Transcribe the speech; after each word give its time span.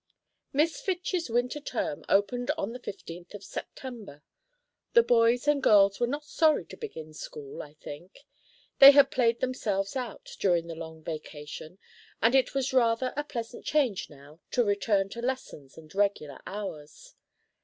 Miss 0.51 0.81
Fitch's 0.81 1.29
winter 1.29 1.59
term 1.59 2.03
opened 2.09 2.49
on 2.57 2.71
the 2.73 2.79
15th 2.79 3.35
of 3.35 3.43
September. 3.43 4.23
The 4.93 5.03
boys 5.03 5.47
and 5.47 5.61
girls 5.61 5.99
were 5.99 6.07
not 6.07 6.23
sorry 6.25 6.65
to 6.69 6.75
begin 6.75 7.13
school, 7.13 7.61
I 7.61 7.75
think. 7.75 8.25
They 8.79 8.93
had 8.93 9.11
"played 9.11 9.41
themselves 9.41 9.95
out" 9.95 10.37
during 10.39 10.65
the 10.65 10.73
long 10.73 11.03
vacation, 11.03 11.77
and 12.19 12.33
it 12.33 12.55
was 12.55 12.73
rather 12.73 13.13
a 13.15 13.23
pleasant 13.23 13.63
change 13.63 14.09
now 14.09 14.39
to 14.49 14.63
return 14.63 15.09
to 15.09 15.21
lessons 15.21 15.77
and 15.77 15.93
regular 15.93 16.39
hours. 16.47 17.13